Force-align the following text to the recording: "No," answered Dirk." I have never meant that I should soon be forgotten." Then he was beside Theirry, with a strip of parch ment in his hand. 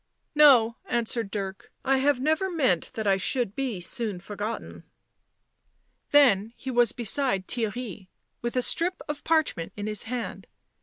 "No," 0.33 0.77
answered 0.87 1.29
Dirk." 1.29 1.71
I 1.93 1.97
have 1.97 2.19
never 2.19 2.49
meant 2.49 2.89
that 2.95 3.05
I 3.05 3.17
should 3.17 3.53
soon 3.83 4.17
be 4.17 4.19
forgotten." 4.19 4.83
Then 6.09 6.53
he 6.57 6.71
was 6.71 6.91
beside 6.91 7.47
Theirry, 7.47 8.07
with 8.41 8.55
a 8.55 8.63
strip 8.63 9.03
of 9.07 9.23
parch 9.23 9.55
ment 9.55 9.73
in 9.77 9.85
his 9.85 10.05
hand. 10.05 10.47